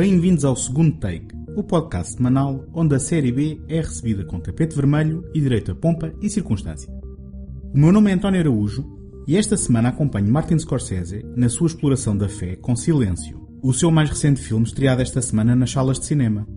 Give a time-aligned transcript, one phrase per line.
[0.00, 4.74] Bem-vindos ao segundo Take, o podcast semanal onde a série B é recebida com tapete
[4.74, 6.90] vermelho e direito a pompa e circunstância.
[7.74, 8.82] O meu nome é António Araújo
[9.28, 13.90] e esta semana acompanho Martin Scorsese na sua exploração da fé com Silêncio, o seu
[13.90, 16.48] mais recente filme estreado esta semana nas salas de cinema.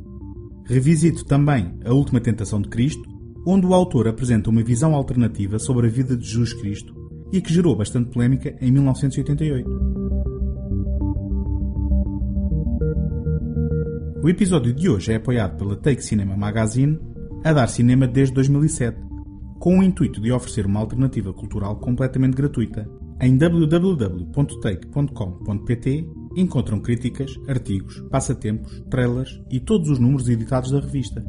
[0.65, 3.03] Revisito também A Última Tentação de Cristo,
[3.45, 6.95] onde o autor apresenta uma visão alternativa sobre a vida de Jesus Cristo
[7.33, 10.02] e que gerou bastante polémica em 1988.
[14.23, 16.97] O episódio de hoje é apoiado pela Take Cinema Magazine,
[17.43, 18.97] a dar cinema desde 2007,
[19.59, 22.89] com o intuito de oferecer uma alternativa cultural completamente gratuita.
[23.19, 31.21] Em www.take.com.pt encontram críticas, artigos, passatempos, trailers e todos os números editados da revista.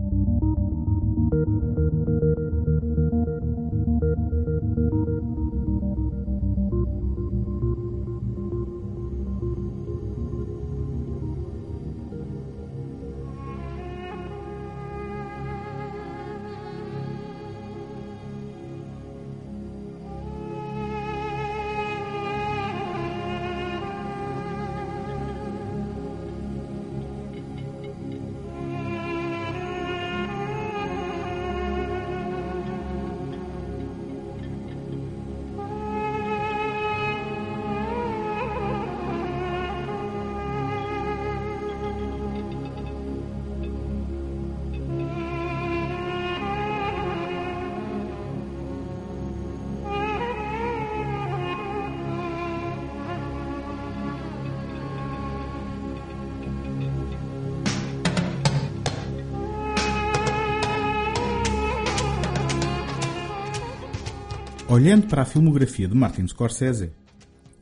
[64.75, 66.91] Olhando para a filmografia de Martin Scorsese,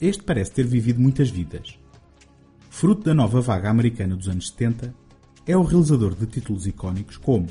[0.01, 1.79] este parece ter vivido muitas vidas.
[2.71, 4.95] Fruto da nova vaga americana dos anos 70,
[5.47, 7.49] é o realizador de títulos icónicos como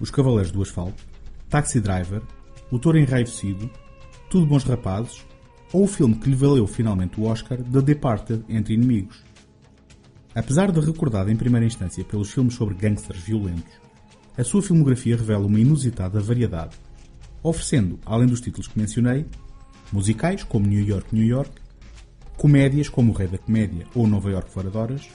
[0.00, 1.04] Os Cavaleiros do Asfalto,
[1.48, 2.20] Taxi Driver,
[2.68, 3.70] O Touro Enraivecido,
[4.28, 5.24] Tudo Bons Rapazes
[5.72, 9.22] ou o filme que lhe valeu finalmente o Oscar, The Departed Entre Inimigos.
[10.34, 13.72] Apesar de recordado em primeira instância pelos filmes sobre gangsters violentos,
[14.36, 16.76] a sua filmografia revela uma inusitada variedade
[17.48, 19.26] oferecendo, além dos títulos que mencionei,
[19.92, 21.52] musicais como New York, New York,
[22.36, 25.08] comédias como O Rei da Comédia ou Nova York Fora de Horas,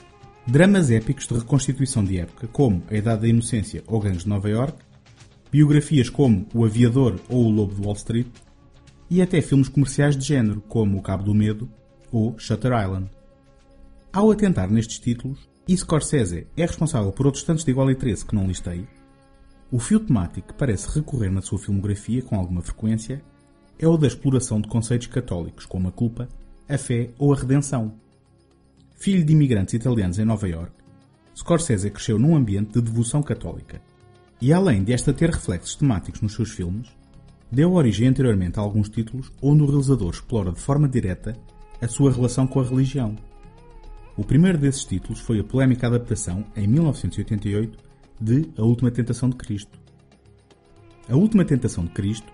[0.46, 4.48] dramas épicos de reconstituição de época como A Idade da Inocência ou Gangues de Nova
[4.48, 4.78] York,
[5.50, 8.28] biografias como O Aviador ou O Lobo de Wall Street
[9.10, 11.68] e até filmes comerciais de género como O Cabo do Medo
[12.10, 13.10] ou Shutter Island.
[14.12, 18.34] Ao atentar nestes títulos, e Scorsese é responsável por outros tantos de igual interesse que
[18.34, 18.86] não listei,
[19.72, 23.24] o fio temático que parece recorrer na sua filmografia com alguma frequência
[23.78, 26.28] é o da exploração de conceitos católicos como a culpa,
[26.68, 27.94] a fé ou a redenção.
[28.94, 30.72] Filho de imigrantes italianos em Nova York,
[31.34, 33.80] Scorsese cresceu num ambiente de devoção católica.
[34.42, 36.94] E além de esta ter reflexos temáticos nos seus filmes,
[37.50, 41.34] deu origem anteriormente a alguns títulos onde o realizador explora de forma direta
[41.80, 43.16] a sua relação com a religião.
[44.18, 47.91] O primeiro desses títulos foi a polémica adaptação, em 1988,
[48.22, 49.76] de A Última Tentação de Cristo.
[51.08, 52.32] A Última Tentação de Cristo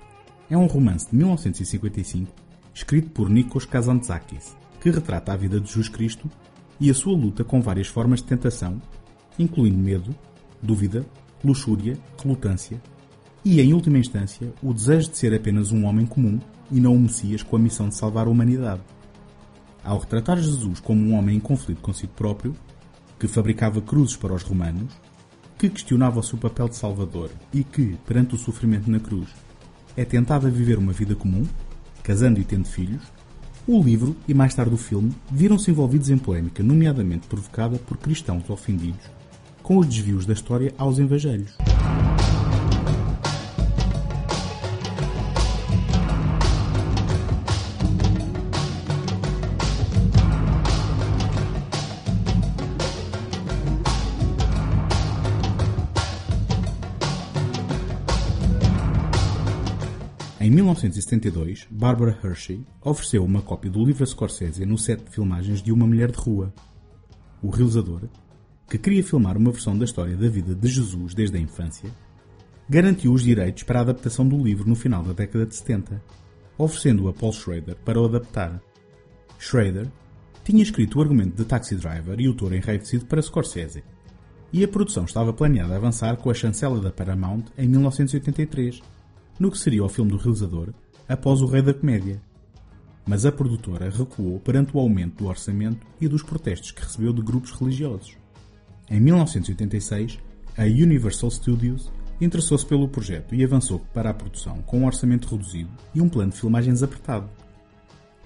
[0.50, 2.30] é um romance de 1955
[2.74, 6.30] escrito por Nikos Kazantzakis, que retrata a vida de Jesus Cristo
[6.78, 8.80] e a sua luta com várias formas de tentação,
[9.38, 10.14] incluindo medo,
[10.62, 11.06] dúvida,
[11.42, 12.78] luxúria, relutância
[13.42, 16.38] e, em última instância, o desejo de ser apenas um homem comum
[16.70, 18.82] e não um Messias com a missão de salvar a humanidade.
[19.82, 22.54] Ao retratar Jesus como um homem em conflito consigo próprio,
[23.18, 24.94] que fabricava cruzes para os romanos,
[25.58, 29.28] que questionava o seu papel de salvador e que, perante o sofrimento na cruz,
[29.96, 31.44] é tentado a viver uma vida comum,
[32.02, 33.02] casando e tendo filhos,
[33.66, 38.48] o livro e mais tarde o filme viram-se envolvidos em polémica, nomeadamente provocada por cristãos
[38.48, 39.18] ofendidos
[39.68, 41.54] com os desvios da história aos evangelhos.
[60.78, 65.72] 1972, Barbara Hershey ofereceu uma cópia do livro a Scorsese no set de filmagens de
[65.72, 66.54] Uma Mulher de Rua.
[67.42, 68.02] O realizador,
[68.68, 71.90] que queria filmar uma versão da história da vida de Jesus desde a infância,
[72.68, 76.00] garantiu os direitos para a adaptação do livro no final da década de 70,
[76.56, 78.62] oferecendo-o a Paul Schrader para o adaptar.
[79.38, 79.88] Schrader
[80.44, 83.82] tinha escrito o argumento de Taxi Driver e o Touro Enraivecido para Scorsese,
[84.52, 88.80] e a produção estava planeada avançar com a chancela da Paramount em 1983
[89.38, 90.68] no que seria o filme do realizador
[91.08, 92.20] após O Rei da Comédia.
[93.06, 97.22] Mas a produtora recuou perante o aumento do orçamento e dos protestos que recebeu de
[97.22, 98.16] grupos religiosos.
[98.90, 100.18] Em 1986,
[100.56, 101.90] a Universal Studios
[102.20, 106.32] interessou-se pelo projeto e avançou para a produção com um orçamento reduzido e um plano
[106.32, 107.28] de filmagens apertado.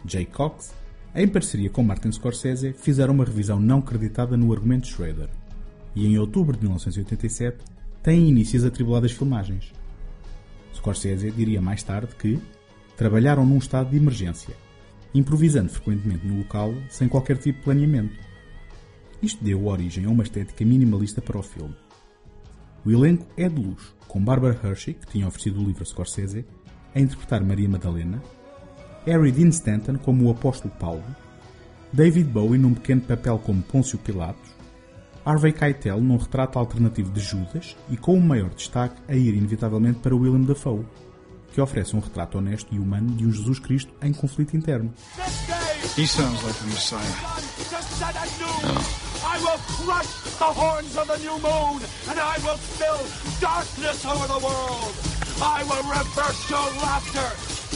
[0.04, 0.74] Jay Cox,
[1.14, 5.28] em parceria com Martin Scorsese, fizeram uma revisão não creditada no argumento de Schrader,
[5.94, 7.58] e em outubro de 1987
[8.02, 9.72] têm início as atribuladas filmagens.
[10.82, 12.40] Scorsese diria mais tarde que
[12.96, 14.56] trabalharam num estado de emergência,
[15.14, 18.18] improvisando frequentemente no local sem qualquer tipo de planeamento.
[19.22, 21.76] Isto deu origem a uma estética minimalista para o filme.
[22.84, 26.44] O elenco é de luxo, com Barbara Hershey, que tinha oferecido o livro a Scorsese,
[26.92, 28.20] a interpretar Maria Madalena,
[29.06, 31.04] Harry Dean Stanton como o apóstolo Paulo,
[31.92, 34.50] David Bowie num pequeno papel como Pôncio Pilatos,
[35.24, 40.00] Harvey Keitel num retrato alternativo de Judas e com o maior destaque a ir inevitavelmente
[40.00, 40.84] para William Dafoe,
[41.52, 44.92] que oferece um retrato honesto e humano de um Jesus Cristo em conflito interno.
[45.96, 47.00] He sounds like the Messiah.
[48.40, 49.02] No.
[49.24, 50.08] I will crush
[50.38, 52.98] the horns of the new moon, and I will spill
[53.40, 54.94] darkness over the world.
[55.40, 57.28] I will reverse your laughter,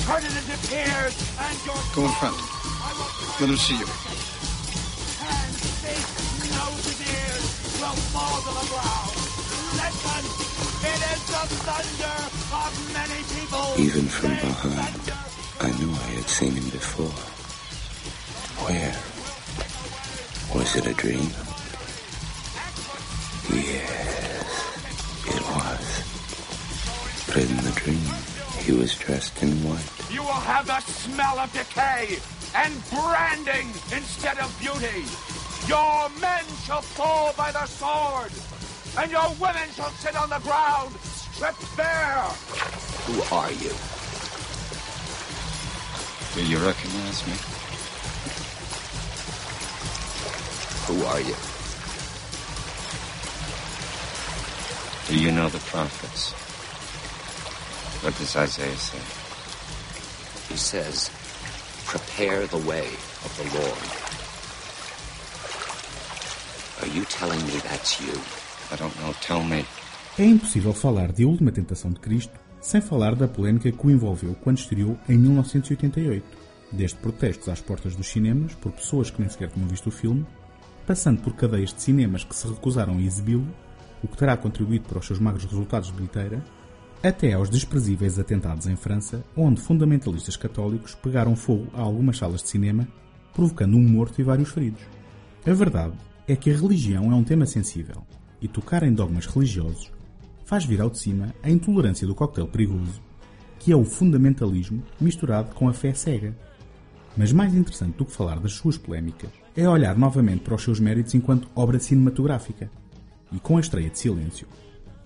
[0.03, 2.37] turn it into tears, and your Go in front.
[3.41, 4.16] Let him see you.
[8.13, 9.15] Fall to the ground.
[9.81, 10.25] Listen,
[10.87, 12.19] it is the thunder
[12.53, 13.67] of many people.
[13.79, 14.97] Even from behind.
[15.61, 17.17] I knew I had seen him before.
[18.65, 18.95] Where?
[20.55, 21.31] Was it a dream?
[23.53, 24.49] Yes,
[25.27, 25.87] it was.
[27.27, 28.01] But in the dream,
[28.59, 30.13] he was dressed in white.
[30.13, 32.19] You will have the smell of decay
[32.55, 35.05] and branding instead of beauty.
[35.69, 38.31] Your men shall fall by the sword,
[38.99, 42.23] and your women shall sit on the ground, stripped bare.
[43.07, 43.75] Who are you?
[46.35, 47.35] Do you recognize me?
[50.87, 51.35] Who are you?
[55.09, 56.33] Do you know the prophets?
[58.05, 59.03] What does Isaiah say?
[60.49, 61.11] He says,
[61.87, 62.87] prepare the way
[63.25, 63.96] of the Lord.
[66.97, 68.15] You telling me that's you?
[68.73, 69.15] I don't know.
[69.21, 69.65] Tell me.
[70.19, 73.91] É impossível falar de A Última Tentação de Cristo sem falar da polémica que o
[73.91, 76.25] envolveu quando estreou em 1988,
[76.73, 80.27] desde protestos às portas dos cinemas por pessoas que nem sequer tinham visto o filme,
[80.87, 83.47] passando por cadeias de cinemas que se recusaram a exibi-lo,
[84.03, 86.43] o que terá contribuído para os seus magros resultados de bilheteira,
[87.03, 92.49] até aos desprezíveis atentados em França, onde fundamentalistas católicos pegaram fogo a algumas salas de
[92.49, 92.89] cinema,
[93.35, 94.83] provocando um morto e vários feridos.
[95.47, 95.95] A verdade
[96.29, 98.03] é que a religião é um tema sensível,
[98.41, 99.91] e tocar em dogmas religiosos
[100.45, 103.01] faz vir ao de cima a intolerância do coquetel perigoso,
[103.59, 106.37] que é o fundamentalismo misturado com a fé cega.
[107.17, 110.79] Mas mais interessante do que falar das suas polémicas é olhar novamente para os seus
[110.79, 112.71] méritos enquanto obra cinematográfica.
[113.33, 114.47] E com a estreia de Silêncio,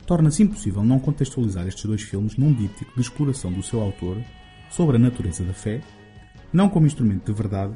[0.05, 4.19] torna-se impossível não contextualizar estes dois filmes num díptico de exploração do seu autor
[4.69, 5.81] sobre a natureza da fé,
[6.53, 7.75] não como instrumento de verdade,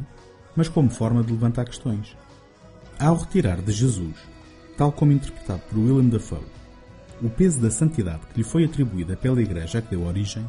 [0.56, 2.16] mas como forma de levantar questões.
[2.98, 4.16] Ao retirar de Jesus,
[4.78, 6.46] tal como interpretado por William Dafoe,
[7.20, 10.46] o peso da santidade que lhe foi atribuída pela Igreja que deu origem,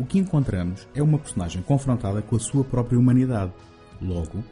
[0.00, 3.52] o que encontramos é uma personagem confrontada com a sua própria humanidade,
[4.00, 4.42] logo,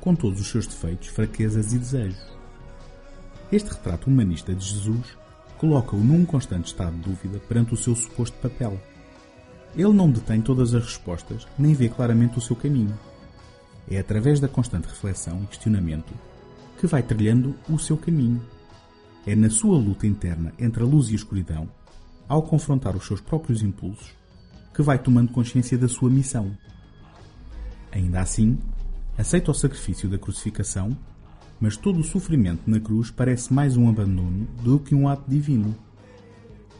[0.00, 2.38] com todos os seus defeitos, fraquezas e desejos.
[3.52, 5.18] Este retrato humanista de Jesus
[5.58, 8.80] coloca-o num constante estado de dúvida perante o seu suposto papel.
[9.76, 12.98] Ele não detém todas as respostas, nem vê claramente o seu caminho.
[13.90, 16.12] É através da constante reflexão e questionamento
[16.78, 18.40] que vai trilhando o seu caminho.
[19.26, 21.68] É na sua luta interna entre a luz e a escuridão,
[22.28, 24.14] ao confrontar os seus próprios impulsos,
[24.72, 26.56] que vai tomando consciência da sua missão.
[27.90, 28.58] Ainda assim,
[29.16, 30.96] aceita o sacrifício da crucificação,
[31.60, 35.74] mas todo o sofrimento na cruz parece mais um abandono do que um ato divino.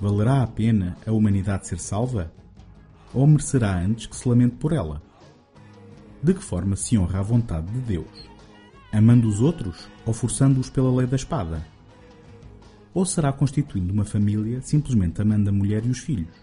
[0.00, 2.32] Valerá a pena a humanidade ser salva?
[3.12, 5.02] Ou merecerá antes que se lamente por ela?
[6.22, 8.37] De que forma se honra a vontade de Deus?
[8.92, 11.66] Amando os outros ou forçando-os pela lei da espada?
[12.94, 16.34] Ou será constituindo uma família simplesmente amando a mulher e os filhos?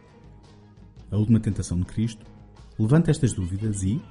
[1.11, 2.25] A última tentação de Cristo
[2.77, 4.01] levanta estas dúvidas e,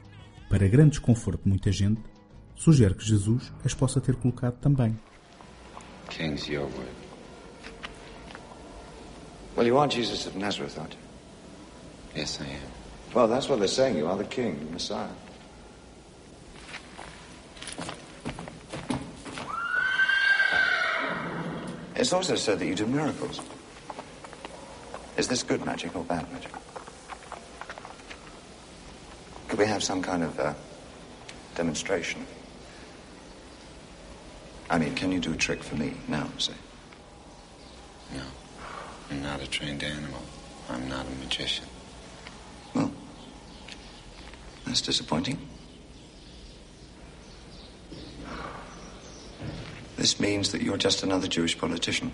[0.49, 2.01] para grande desconforto de muita gente,
[2.55, 4.99] sugere que Jesus as possa ter colocado também.
[6.11, 7.05] King's your word.
[9.57, 12.21] Well, you are Jesus of Nazareth, aren't you?
[12.21, 13.15] Yes, I am.
[13.15, 13.97] Well, that's what they're saying.
[13.97, 15.09] You are the King, the Messiah.
[22.05, 23.41] It's also said that you do miracles.
[25.17, 26.53] Is this good magic or bad magic?
[29.49, 30.53] Could we have some kind of uh,
[31.55, 32.27] demonstration?
[34.69, 36.53] I mean, can you do a trick for me now, say?
[38.13, 38.23] No,
[39.11, 40.21] I'm not a trained animal.
[40.69, 41.65] I'm not a magician.
[42.75, 42.93] Well,
[44.67, 45.39] that's disappointing.
[50.05, 52.13] This means that you're just another Jewish politician.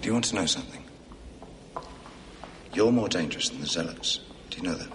[0.00, 0.84] Do you want to know something?
[2.72, 4.20] You're more dangerous than the Zealots.
[4.50, 4.92] Do you know that?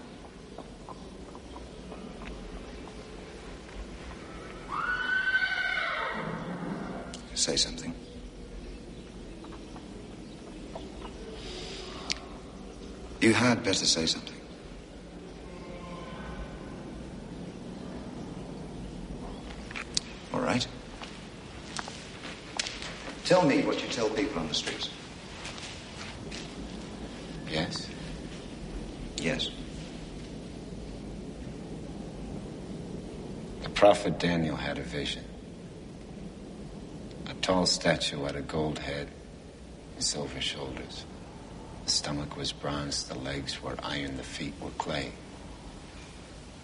[7.35, 7.93] Say something.
[13.21, 14.35] You had better say something.
[20.33, 20.67] All right.
[23.25, 24.89] Tell me what you tell people on the streets.
[27.47, 27.87] Yes?
[29.17, 29.51] Yes.
[33.61, 35.23] The prophet Daniel had a vision.
[37.27, 39.09] A tall statue had a gold head
[39.95, 41.05] and silver shoulders.
[41.85, 45.11] The stomach was bronze, the legs were iron, the feet were clay.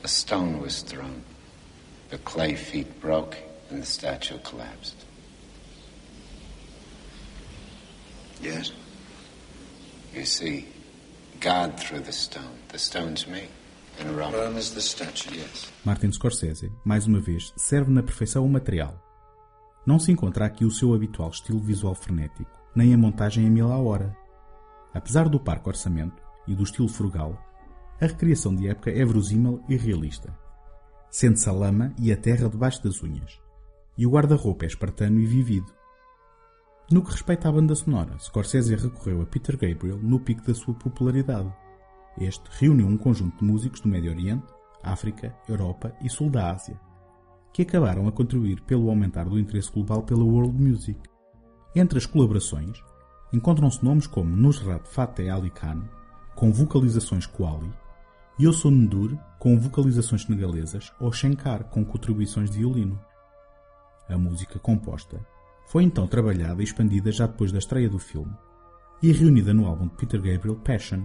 [0.04, 1.24] A stone was thrown.
[2.10, 3.38] The clay feet broke
[3.70, 4.96] and the statue collapsed.
[8.42, 8.72] Yes.
[10.14, 10.68] You see,
[11.40, 12.60] God threw the stone.
[12.70, 13.44] The stone's me.
[14.00, 14.34] In Rome.
[14.34, 15.36] Rome is the statue.
[15.36, 15.72] Yes.
[15.84, 18.94] Martin Scorsese, mais uma vez, serve na perfeição o material.
[19.86, 23.72] Não se encontra aqui o seu habitual estilo visual frenético, nem a montagem a mil
[23.72, 24.16] à hora.
[24.98, 27.38] Apesar do parco orçamento e do estilo frugal,
[28.02, 30.36] a recriação de época é verosímil e realista.
[31.12, 33.40] Sente-se a lama e a terra debaixo das unhas,
[33.96, 35.72] e o guarda-roupa é espartano e vivido.
[36.92, 40.74] No que respeita à banda sonora, Scorsese recorreu a Peter Gabriel no pico da sua
[40.74, 41.54] popularidade.
[42.20, 44.48] Este reuniu um conjunto de músicos do Médio Oriente,
[44.82, 46.80] África, Europa e Sul da Ásia,
[47.54, 51.00] que acabaram a contribuir pelo aumentar do interesse global pela world music.
[51.76, 52.84] Entre as colaborações,
[53.32, 55.84] encontram-se nomes como Nusrat Fateh Ali Khan,
[56.36, 57.72] com vocalizações Kuali,
[58.40, 63.00] Yosun Ndur, com vocalizações senegalesas, ou Shankar, com contribuições de violino.
[64.08, 65.20] A música composta
[65.66, 68.34] foi então trabalhada e expandida já depois da estreia do filme
[69.02, 71.04] e reunida no álbum de Peter Gabriel Passion,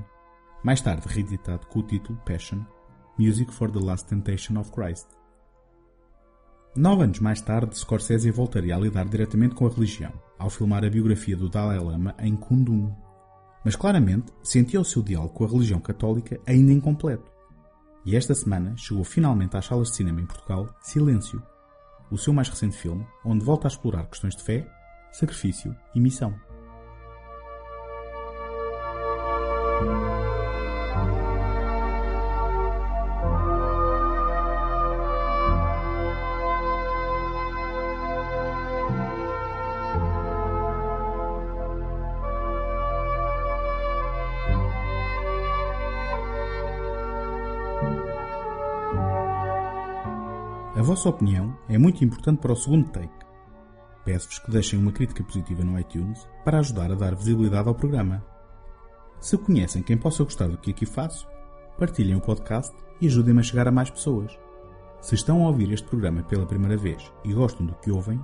[0.62, 2.60] mais tarde reeditado com o título Passion
[3.18, 5.21] Music for the Last Temptation of Christ.
[6.74, 10.88] Nove anos mais tarde, Scorsese voltaria a lidar diretamente com a religião, ao filmar a
[10.88, 12.90] biografia do Dalai Lama em Kundun.
[13.62, 17.30] Mas claramente sentia o seu diálogo com a religião católica ainda incompleto.
[18.06, 21.42] E esta semana chegou finalmente às salas de cinema em Portugal Silêncio,
[22.10, 24.66] o seu mais recente filme, onde volta a explorar questões de fé,
[25.12, 26.34] sacrifício e missão.
[50.82, 53.24] A vossa opinião é muito importante para o segundo take.
[54.04, 58.20] Peço-vos que deixem uma crítica positiva no iTunes para ajudar a dar visibilidade ao programa.
[59.20, 61.28] Se conhecem quem possa gostar do que aqui faço,
[61.78, 64.36] partilhem o podcast e ajudem-me a chegar a mais pessoas.
[65.00, 68.20] Se estão a ouvir este programa pela primeira vez e gostam do que ouvem,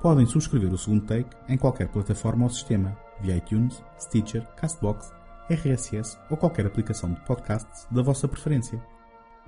[0.00, 5.12] podem subscrever o segundo take em qualquer plataforma ou sistema, via iTunes, Stitcher, Castbox,
[5.50, 8.80] RSS ou qualquer aplicação de podcasts da vossa preferência.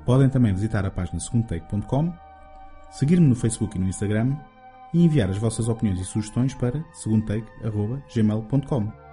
[0.04, 2.31] Podem também visitar a página segundotake.com,
[2.92, 4.36] seguir-me no Facebook e no Instagram
[4.94, 9.11] e enviar as vossas opiniões e sugestões para segundotake.gmail.com.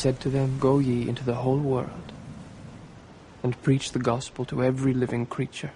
[0.00, 2.12] said to them, Go ye into the whole world
[3.42, 5.72] and preach the gospel to every living creature.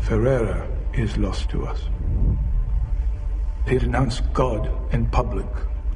[0.00, 1.82] Ferreira is lost to us.
[3.66, 5.44] He renounced God in public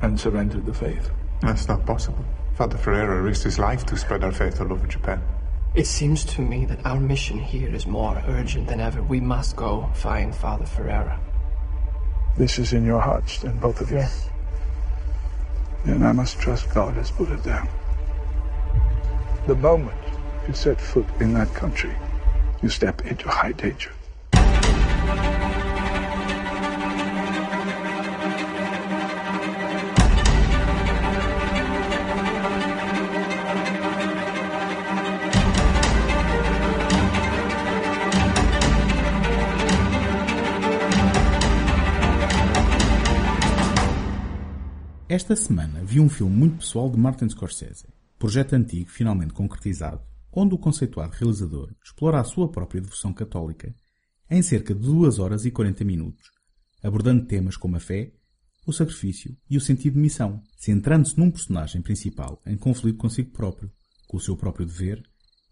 [0.02, 1.10] and surrendered the faith.
[1.40, 2.22] That's not possible.
[2.54, 5.22] Father Ferreira risked his life to spread our faith all over Japan.
[5.74, 9.02] It seems to me that our mission here is more urgent than ever.
[9.02, 11.18] We must go find Father Ferreira.
[12.36, 13.96] this is in your hearts, then, both of you.
[13.96, 14.28] Yes.
[15.86, 17.68] Then I must trust God has put it down.
[19.46, 19.96] The moment
[20.46, 21.94] you set foot in that country,
[22.62, 23.92] you step into high danger.
[45.12, 47.84] Esta semana vi um filme muito pessoal de Martin Scorsese,
[48.18, 50.00] projeto antigo finalmente concretizado,
[50.32, 53.74] onde o conceituado realizador explora a sua própria devoção católica
[54.30, 56.30] em cerca de 2 horas e 40 minutos,
[56.82, 58.10] abordando temas como a fé,
[58.66, 63.70] o sacrifício e o sentido de missão, centrando-se num personagem principal em conflito consigo próprio,
[64.08, 65.02] com o seu próprio dever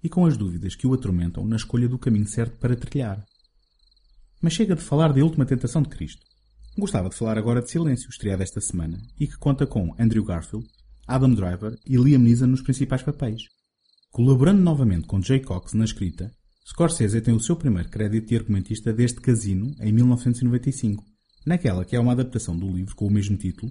[0.03, 3.23] e com as dúvidas que o atormentam na escolha do caminho certo para trilhar.
[4.41, 6.30] Mas chega de falar da última tentação de Cristo.
[6.81, 10.67] Gostava de falar agora de Silêncio, estreado esta semana, e que conta com Andrew Garfield,
[11.07, 13.43] Adam Driver e Liam Neeson nos principais papéis.
[14.11, 16.33] Colaborando novamente com Jay Cox na escrita,
[16.67, 21.05] Scorsese tem o seu primeiro crédito de argumentista desde Casino, em 1995,
[21.45, 23.71] naquela que é uma adaptação do livro com o mesmo título,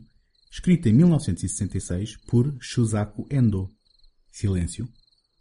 [0.52, 3.72] escrita em 1966 por Shusaku Endo.
[4.32, 4.88] Silêncio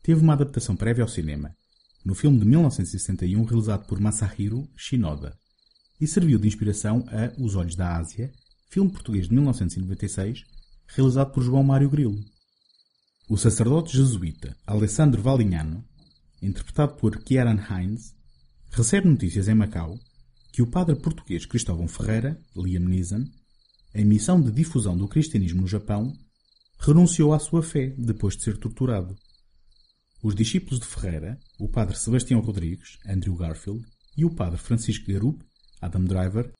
[0.02, 1.54] teve uma adaptação prévia ao cinema,
[2.02, 5.36] no filme de 1961 realizado por Masahiro Shinoda
[6.00, 8.32] e serviu de inspiração a Os Olhos da Ásia,
[8.70, 10.44] filme português de 1996,
[10.86, 12.18] realizado por João Mário Grilo.
[13.28, 15.84] O sacerdote jesuíta Alessandro Valignano,
[16.40, 18.14] interpretado por Kieran Hines,
[18.70, 19.98] recebe notícias em Macau
[20.52, 23.24] que o padre português Cristóvão Ferreira, Liam Neeson,
[23.94, 26.12] em missão de difusão do cristianismo no Japão,
[26.78, 29.16] renunciou à sua fé depois de ser torturado.
[30.22, 33.84] Os discípulos de Ferreira, o padre Sebastião Rodrigues, Andrew Garfield,
[34.16, 35.42] e o padre Francisco Garup,
[35.80, 36.52] Adam Driver,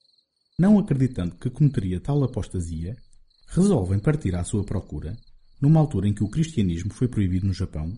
[0.58, 2.96] não acreditando que cometeria tal apostasia,
[3.48, 5.16] resolvem partir à sua procura,
[5.60, 7.92] numa altura em que o cristianismo foi proibido no Japão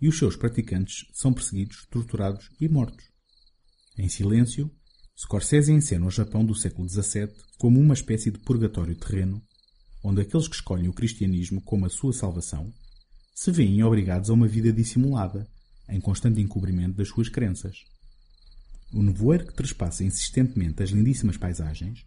[0.00, 3.04] e os seus praticantes são perseguidos, torturados e mortos.
[3.98, 4.70] Em silêncio,
[5.18, 7.28] Scorsese encena o Japão do século XVII
[7.58, 9.42] como uma espécie de purgatório terreno,
[10.02, 12.72] onde aqueles que escolhem o cristianismo como a sua salvação
[13.34, 15.46] se veem obrigados a uma vida dissimulada,
[15.88, 17.84] em constante encobrimento das suas crenças.
[18.92, 22.04] O nevoeiro que trespassa insistentemente as lindíssimas paisagens,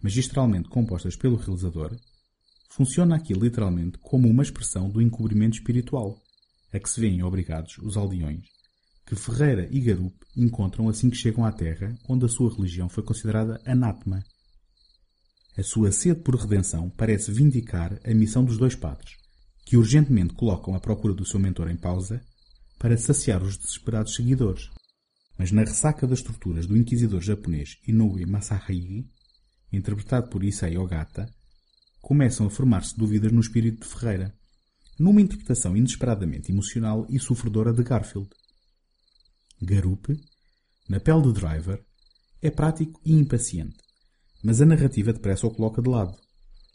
[0.00, 1.98] magistralmente compostas pelo realizador,
[2.70, 6.16] funciona aqui literalmente como uma expressão do encobrimento espiritual,
[6.72, 8.44] a que se veem obrigados os aldeões,
[9.04, 13.02] que Ferreira e Garup encontram assim que chegam à terra onde a sua religião foi
[13.02, 14.22] considerada anátema.
[15.58, 19.16] A sua sede por redenção parece vindicar a missão dos dois padres,
[19.66, 22.22] que urgentemente colocam a procura do seu mentor em pausa
[22.78, 24.70] para saciar os desesperados seguidores.
[25.40, 29.08] Mas na ressaca das torturas do inquisidor japonês Inoue Masahige,
[29.72, 31.34] interpretado por Issei Ogata,
[32.02, 34.34] começam a formar-se dúvidas no espírito de Ferreira,
[34.98, 38.28] numa interpretação inesperadamente emocional e sofredora de Garfield.
[39.62, 40.08] Garup,
[40.86, 41.82] na pele de Driver,
[42.42, 43.78] é prático e impaciente,
[44.44, 46.18] mas a narrativa depressa o coloca de lado.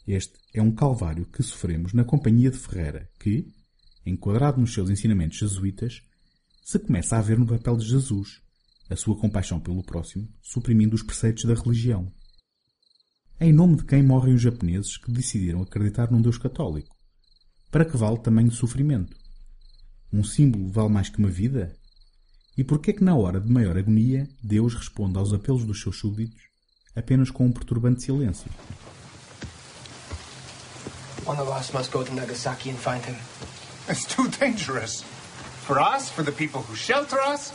[0.08, 3.46] Este é um calvário que sofremos na companhia de Ferreira, que,
[4.04, 6.02] enquadrado nos seus ensinamentos jesuítas,
[6.64, 8.44] se começa a ver no papel de Jesus,
[8.88, 12.12] a sua compaixão pelo próximo, suprimindo os preceitos da religião.
[13.40, 16.94] Em nome de quem morrem os japoneses que decidiram acreditar num Deus católico?
[17.70, 19.16] Para que vale tamanho sofrimento?
[20.12, 21.76] Um símbolo vale mais que uma vida?
[22.56, 25.80] E por que é que na hora de maior agonia Deus responde aos apelos dos
[25.80, 26.40] seus súditos
[26.94, 28.50] apenas com um perturbante silêncio?
[31.26, 33.16] One of us must go to Nagasaki and find him.
[33.88, 35.02] It's too dangerous.
[35.66, 37.52] For us, for the people who shelter us.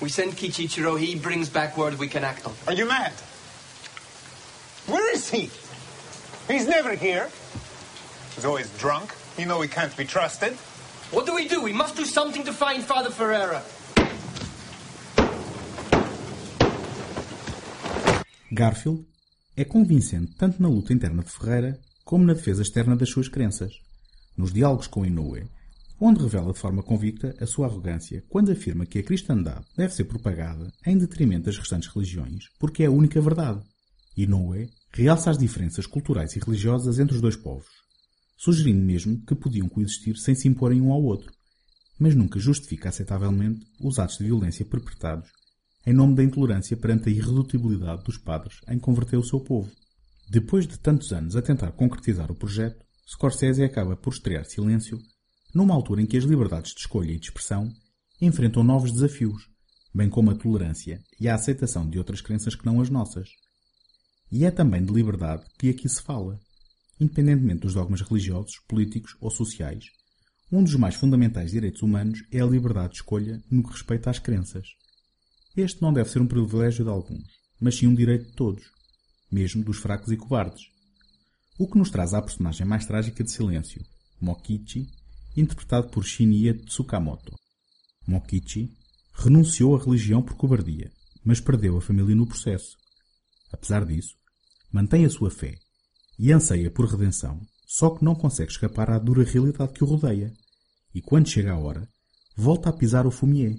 [0.00, 2.52] We send Kichichiro, he brings back word we can act on.
[2.66, 3.12] Are you mad?
[4.86, 5.50] Where is he?
[6.48, 7.28] He's never here.
[8.34, 9.14] He's always drunk.
[9.38, 10.52] You know he can't be trusted.
[11.10, 11.62] What do we do?
[11.62, 13.62] We must do something to find Father Ferreira.
[18.52, 19.04] Garfield
[19.56, 23.72] é convincente tanto na luta interna de Ferreira como na defesa externa das suas crenças.
[24.36, 25.48] Nos diálogos com Inoue,
[26.00, 30.04] onde revela de forma convicta a sua arrogância quando afirma que a cristandade deve ser
[30.04, 33.62] propagada em detrimento das restantes religiões porque é a única verdade.
[34.16, 37.68] Inoue realça as diferenças culturais e religiosas entre os dois povos,
[38.36, 41.32] sugerindo mesmo que podiam coexistir sem se imporem um ao outro,
[41.98, 45.30] mas nunca justifica aceitavelmente os atos de violência perpetrados
[45.86, 49.70] em nome da intolerância perante a irredutibilidade dos padres em converter o seu povo.
[50.30, 54.98] Depois de tantos anos a tentar concretizar o projeto, Scorsese acaba por estrear Silêncio
[55.54, 57.72] numa altura em que as liberdades de escolha e de expressão
[58.20, 59.48] enfrentam novos desafios,
[59.94, 63.28] bem como a tolerância e a aceitação de outras crenças que não as nossas.
[64.30, 66.38] E é também de liberdade que aqui se fala.
[67.00, 69.84] Independentemente dos dogmas religiosos, políticos ou sociais,
[70.50, 74.18] um dos mais fundamentais direitos humanos é a liberdade de escolha no que respeita às
[74.18, 74.66] crenças.
[75.56, 77.24] Este não deve ser um privilégio de alguns,
[77.60, 78.64] mas sim um direito de todos,
[79.30, 80.62] mesmo dos fracos e cobardes.
[81.58, 83.80] O que nos traz à personagem mais trágica de Silêncio,
[84.20, 84.88] Mokichi,
[85.36, 87.34] interpretado por Shinya Tsukamoto.
[88.06, 88.70] Mokichi
[89.14, 90.90] renunciou à religião por cobardia,
[91.24, 92.76] mas perdeu a família no processo.
[93.52, 94.14] Apesar disso,
[94.72, 95.54] mantém a sua fé
[96.18, 100.32] e anseia por redenção, só que não consegue escapar à dura realidade que o rodeia.
[100.94, 101.88] E quando chega a hora,
[102.36, 103.56] volta a pisar o fumier,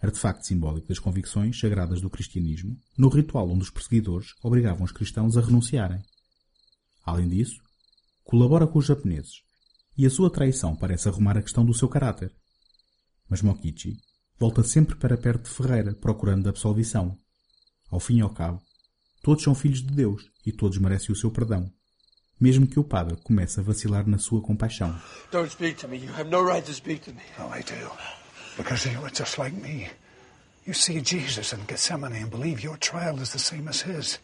[0.00, 5.36] artefacto simbólico das convicções sagradas do cristianismo, no ritual onde os perseguidores obrigavam os cristãos
[5.36, 6.02] a renunciarem.
[7.04, 7.60] Além disso,
[8.24, 9.42] colabora com os japoneses,
[10.00, 12.34] e a sua traição parece arrumar a questão do seu caráter.
[13.28, 13.98] Mas Mokichi
[14.38, 17.18] volta sempre para perto de Ferreira, procurando absolvição.
[17.90, 18.62] Ao fim e ao cabo,
[19.22, 21.70] todos são filhos de Deus e todos merecem o seu perdão,
[22.40, 24.98] mesmo que o padre comece a vacilar na sua compaixão.
[25.30, 25.98] Don't speak to me.
[25.98, 27.20] You have no right to speak to me.
[27.38, 27.90] Oh, I do.
[28.56, 29.90] Because you are just like me.
[30.66, 34.18] You see Jesus in Gethsemane and believe your trial is the same as his.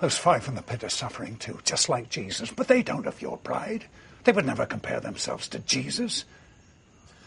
[0.00, 3.20] Those five in the pit are suffering too, just like Jesus, but they don't have
[3.20, 3.86] your pride.
[4.26, 6.24] They would never compare themselves to Jesus.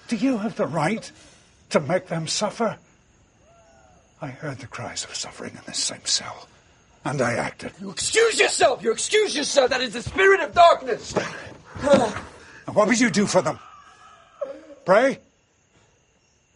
[0.09, 1.09] Do you have the right
[1.69, 2.77] to make them suffer?
[4.21, 6.49] I heard the cries of suffering in this same cell,
[7.05, 7.71] and I acted.
[7.79, 8.83] You excuse yourself.
[8.83, 9.69] You excuse yourself.
[9.69, 11.15] That is the spirit of darkness.
[12.67, 13.59] And what would you do for them?
[14.83, 15.19] Pray?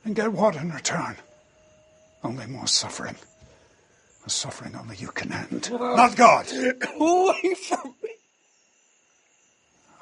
[0.03, 1.15] And get what in return?
[2.21, 3.15] Only more suffering.
[4.25, 5.71] A suffering only you can end.
[5.71, 6.47] Not God.
[6.99, 8.09] Away from me.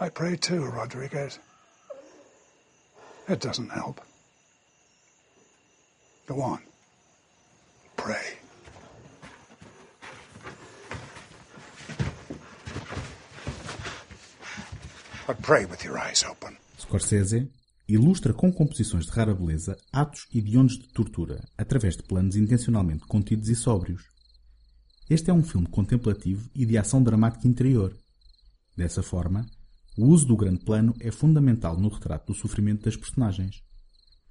[0.04, 1.40] I pray too, Rodriguez.
[3.30, 4.02] It doesn't help.
[6.26, 6.60] Go on.
[7.96, 8.40] Pray.
[15.28, 16.58] But pray with your eyes open.
[16.80, 17.48] Scorsese
[17.88, 23.50] ilustra com composições de rara beleza atos hediondos de tortura, através de planos intencionalmente contidos
[23.50, 24.02] e sóbrios.
[25.08, 27.96] Este é um filme contemplativo e de ação dramática interior.
[28.76, 29.46] Dessa forma,
[29.98, 33.62] o uso do grande plano é fundamental no retrato do sofrimento das personagens.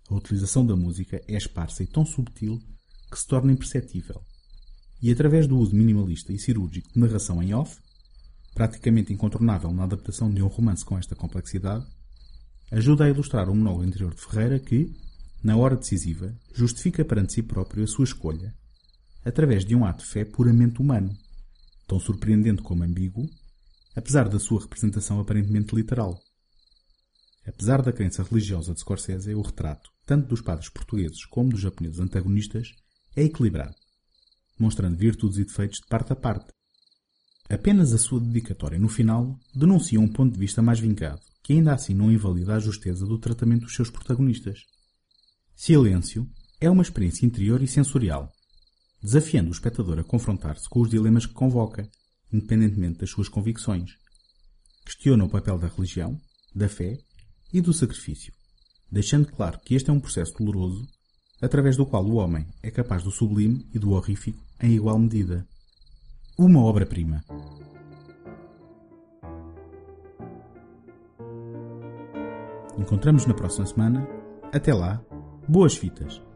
[0.09, 2.59] A utilização da música é esparsa e tão subtil
[3.11, 4.23] que se torna imperceptível.
[5.03, 7.79] E através do uso minimalista e cirúrgico de narração em off,
[8.55, 11.87] praticamente incontornável na adaptação de um romance com esta complexidade,
[12.71, 14.95] ajuda a ilustrar o monólogo interior de Ferreira que,
[15.43, 18.55] na hora decisiva, justifica perante si próprio a sua escolha,
[19.25, 21.15] através de um ato de fé puramente humano,
[21.87, 23.29] tão surpreendente como ambíguo,
[23.95, 26.21] apesar da sua representação aparentemente literal.
[27.47, 31.99] Apesar da crença religiosa de Scorsese, o retrato, tanto dos padres portugueses como dos japoneses
[31.99, 32.75] antagonistas,
[33.17, 33.75] é equilibrado,
[34.59, 36.53] mostrando virtudes e defeitos de parte a parte.
[37.49, 41.73] Apenas a sua dedicatória no final denuncia um ponto de vista mais vingado, que ainda
[41.73, 44.61] assim não invalida a justeza do tratamento dos seus protagonistas.
[45.57, 48.31] Silêncio é uma experiência interior e sensorial,
[49.03, 51.91] desafiando o espectador a confrontar-se com os dilemas que convoca,
[52.33, 53.93] independentemente das suas convicções.
[54.85, 56.17] Questiona o papel da religião,
[56.55, 56.99] da fé
[57.53, 58.33] e do sacrifício,
[58.91, 60.87] deixando claro que este é um processo doloroso,
[61.41, 65.47] através do qual o homem é capaz do sublime e do horrífico em igual medida.
[66.39, 67.25] Uma obra-prima.
[72.79, 74.07] Encontramos na próxima semana.
[74.53, 75.05] Até lá,
[75.47, 76.30] boas fitas!